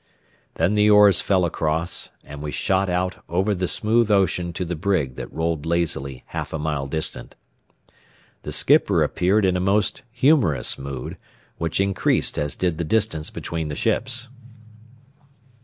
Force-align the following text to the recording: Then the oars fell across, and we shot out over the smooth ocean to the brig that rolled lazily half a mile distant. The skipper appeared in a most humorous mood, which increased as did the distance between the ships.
Then 0.55 0.73
the 0.73 0.89
oars 0.89 1.21
fell 1.21 1.45
across, 1.45 2.09
and 2.23 2.41
we 2.41 2.49
shot 2.51 2.89
out 2.89 3.23
over 3.29 3.53
the 3.53 3.67
smooth 3.67 4.09
ocean 4.09 4.51
to 4.53 4.65
the 4.65 4.75
brig 4.75 5.13
that 5.13 5.31
rolled 5.31 5.63
lazily 5.67 6.23
half 6.29 6.53
a 6.53 6.57
mile 6.57 6.87
distant. 6.87 7.35
The 8.41 8.51
skipper 8.51 9.03
appeared 9.03 9.45
in 9.45 9.55
a 9.55 9.59
most 9.59 10.01
humorous 10.11 10.79
mood, 10.79 11.17
which 11.59 11.79
increased 11.79 12.39
as 12.39 12.55
did 12.55 12.79
the 12.79 12.83
distance 12.83 13.29
between 13.29 13.67
the 13.67 13.75
ships. 13.75 14.29